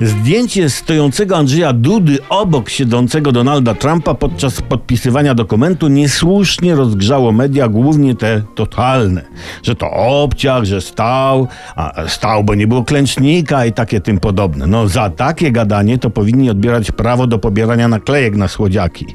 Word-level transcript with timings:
Zdjęcie 0.00 0.70
stojącego 0.70 1.36
Andrzeja 1.36 1.72
Dudy 1.72 2.18
obok 2.28 2.68
siedzącego 2.68 3.32
Donalda 3.32 3.74
Trumpa 3.74 4.14
podczas 4.14 4.60
podpisywania 4.60 5.34
dokumentu 5.34 5.88
niesłusznie 5.88 6.74
rozgrzało 6.74 7.32
media, 7.32 7.68
głównie 7.68 8.14
te 8.14 8.42
totalne. 8.54 9.22
Że 9.62 9.74
to 9.74 9.90
obciach, 9.90 10.64
że 10.64 10.80
stał, 10.80 11.48
a 11.76 12.08
stał, 12.08 12.44
bo 12.44 12.54
nie 12.54 12.66
było 12.66 12.84
klęcznika 12.84 13.66
i 13.66 13.72
takie 13.72 14.00
tym 14.00 14.20
podobne. 14.20 14.66
No 14.66 14.88
za 14.88 15.10
takie 15.10 15.52
gadanie 15.52 15.98
to 15.98 16.10
powinni 16.10 16.50
odbierać 16.50 16.90
prawo 16.90 17.26
do 17.26 17.38
pobierania 17.38 17.88
naklejek 17.88 18.36
na 18.36 18.48
słodziaki. 18.48 19.06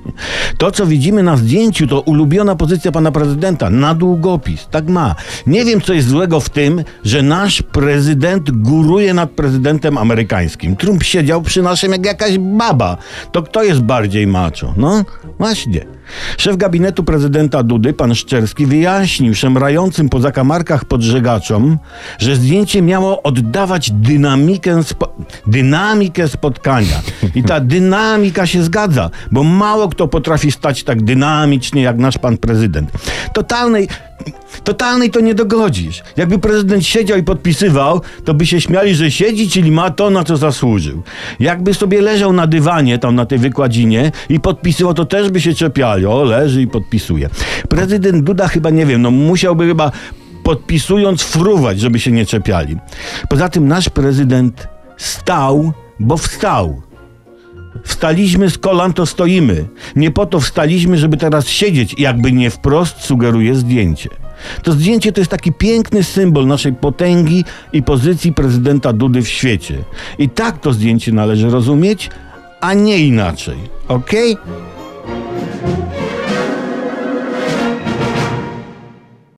To, 0.58 0.72
co 0.72 0.86
widzimy 0.86 1.24
na 1.24 1.38
zdjęciu, 1.38 1.88
to 1.88 2.02
ulubiona 2.02 2.56
pozycja 2.56 2.92
pana 2.92 3.12
prezydenta, 3.12 3.70
na 3.70 3.96
długopis. 3.96 4.68
Tak 4.72 4.88
ma. 4.88 5.16
Nie 5.48 5.66
wiem, 5.66 5.82
co 5.82 5.94
jest 5.94 6.08
złego 6.08 6.40
w 6.40 6.50
tym, 6.50 6.84
że 7.04 7.22
nasz 7.22 7.62
prezydent 7.62 8.52
góruje 8.52 9.14
nad 9.14 9.32
prezydentem 9.32 9.98
amerykańskim. 9.98 10.75
Trump 10.76 11.04
siedział 11.04 11.42
przy 11.42 11.62
naszym 11.62 11.92
jak 11.92 12.06
jakaś 12.06 12.38
baba. 12.38 12.98
To 13.32 13.44
kto 13.44 13.64
jest 13.64 13.82
bardziej 13.82 14.28
macho? 14.28 14.74
No, 14.78 15.06
właśnie. 15.38 15.86
Szef 16.38 16.58
gabinetu 16.58 17.04
prezydenta 17.04 17.64
Dudy, 17.64 17.94
pan 17.94 18.16
Szczerski, 18.16 18.66
wyjaśnił 18.66 19.36
szemrającym 19.36 20.10
po 20.10 20.20
zakamarkach 20.20 20.86
podżegaczom, 20.86 21.78
że 22.20 22.36
zdjęcie 22.36 22.82
miało 22.82 23.24
oddawać 23.24 23.92
dynamikę, 23.92 24.84
spo 24.84 25.16
dynamikę 25.48 26.28
spotkania. 26.28 27.02
I 27.36 27.44
ta 27.44 27.60
dynamika 27.76 28.48
się 28.48 28.64
zgadza, 28.64 29.10
bo 29.32 29.44
mało 29.44 29.90
kto 29.90 30.08
potrafi 30.08 30.52
stać 30.52 30.84
tak 30.84 31.04
dynamicznie 31.04 31.82
jak 31.82 31.98
nasz 31.98 32.18
pan 32.18 32.38
prezydent. 32.38 32.92
Totalnej 33.34 33.88
Totalnej 34.64 35.10
to 35.10 35.20
nie 35.20 35.36
dogodzisz. 35.36 36.04
Jakby 36.18 36.40
prezydent 36.40 36.86
siedział 36.86 37.18
i 37.18 37.24
podpisywał, 37.24 38.02
to 38.26 38.34
by 38.34 38.46
się 38.46 38.62
śmiali, 38.62 38.96
że 38.96 39.12
siedzi, 39.12 39.50
czyli 39.50 39.72
ma 39.72 39.90
to, 39.90 40.10
na 40.10 40.24
co 40.24 40.38
zasłużył. 40.38 41.04
Jakby 41.40 41.74
sobie 41.74 42.02
leżał 42.02 42.34
na 42.34 42.48
dywanie, 42.48 43.00
tam 43.00 43.16
na 43.16 43.26
tej 43.26 43.40
wykładzinie 43.40 44.12
i 44.30 44.40
podpisywał, 44.40 44.94
to 44.94 45.06
też 45.06 45.30
by 45.30 45.42
się 45.42 45.54
czepiali. 45.54 45.95
O, 45.96 46.24
leży 46.24 46.62
i 46.62 46.68
podpisuje. 46.68 47.30
Prezydent 47.70 48.24
Duda 48.24 48.48
chyba, 48.48 48.70
nie 48.70 48.86
wiem, 48.86 49.02
no 49.02 49.12
musiałby 49.12 49.68
chyba 49.68 49.92
podpisując 50.44 51.24
fruwać, 51.24 51.80
żeby 51.80 52.00
się 52.00 52.12
nie 52.12 52.26
czepiali. 52.26 52.78
Poza 53.30 53.50
tym 53.50 53.68
nasz 53.68 53.90
prezydent 53.90 54.68
stał, 54.98 55.74
bo 56.00 56.18
wstał. 56.18 56.82
Wstaliśmy 57.84 58.50
z 58.50 58.58
kolan, 58.58 58.94
to 58.94 59.06
stoimy. 59.06 59.66
Nie 59.96 60.12
po 60.12 60.26
to 60.26 60.40
wstaliśmy, 60.40 60.98
żeby 60.98 61.18
teraz 61.18 61.48
siedzieć, 61.48 61.96
jakby 61.98 62.32
nie 62.32 62.50
wprost 62.50 63.02
sugeruje 63.02 63.56
zdjęcie. 63.56 64.10
To 64.64 64.72
zdjęcie 64.72 65.12
to 65.12 65.22
jest 65.22 65.32
taki 65.32 65.54
piękny 65.54 66.04
symbol 66.04 66.48
naszej 66.48 66.74
potęgi 66.74 67.44
i 67.74 67.84
pozycji 67.84 68.34
prezydenta 68.34 68.94
Dudy 68.94 69.22
w 69.22 69.30
świecie. 69.30 69.78
I 70.18 70.30
tak 70.30 70.60
to 70.60 70.74
zdjęcie 70.74 71.12
należy 71.12 71.50
rozumieć, 71.50 72.10
a 72.62 72.74
nie 72.74 73.00
inaczej. 73.00 73.58
Okej? 73.88 74.34
Okay? 74.34 74.75